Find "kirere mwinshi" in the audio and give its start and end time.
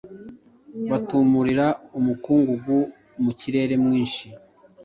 3.39-4.27